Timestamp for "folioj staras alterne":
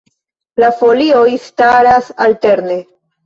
0.77-2.79